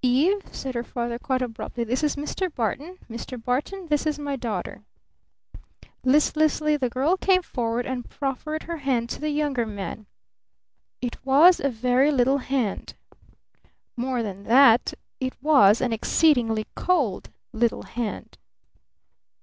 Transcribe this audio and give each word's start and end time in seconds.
"Eve," 0.00 0.40
said 0.52 0.74
her 0.74 0.82
father 0.82 1.18
quite 1.18 1.42
abruptly, 1.42 1.84
"this 1.84 2.02
is 2.02 2.16
Mr. 2.16 2.50
Barton! 2.54 2.96
Mr. 3.10 3.36
Barton, 3.38 3.88
this 3.88 4.06
is 4.06 4.18
my 4.18 4.34
daughter!" 4.34 4.82
Listlessly 6.02 6.78
the 6.78 6.88
girl 6.88 7.18
came 7.18 7.42
forward 7.42 7.84
and 7.84 8.08
proffered 8.08 8.62
her 8.62 8.78
hand 8.78 9.10
to 9.10 9.20
the 9.20 9.28
Younger 9.28 9.66
Man. 9.66 10.06
It 11.02 11.22
was 11.26 11.60
a 11.60 11.68
very 11.68 12.10
little 12.10 12.38
hand. 12.38 12.94
More 13.98 14.22
than 14.22 14.44
that, 14.44 14.94
it 15.20 15.34
was 15.42 15.82
an 15.82 15.92
exceedingly 15.92 16.66
cold 16.74 17.28
little 17.52 17.82
hand. 17.82 18.38